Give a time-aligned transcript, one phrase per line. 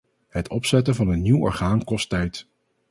[0.29, 2.47] Het opzetten van een nieuw orgaan kost tijd.